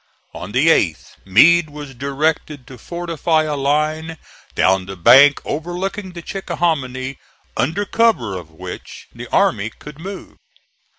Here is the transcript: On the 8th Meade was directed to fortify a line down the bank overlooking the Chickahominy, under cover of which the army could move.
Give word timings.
On 0.33 0.51
the 0.51 0.69
8th 0.69 1.17
Meade 1.25 1.69
was 1.69 1.93
directed 1.93 2.65
to 2.65 2.79
fortify 2.79 3.43
a 3.43 3.55
line 3.55 4.17
down 4.55 4.87
the 4.87 4.97
bank 4.97 5.39
overlooking 5.45 6.13
the 6.13 6.23
Chickahominy, 6.23 7.19
under 7.55 7.85
cover 7.85 8.35
of 8.35 8.49
which 8.49 9.09
the 9.13 9.27
army 9.27 9.69
could 9.69 9.99
move. 9.99 10.37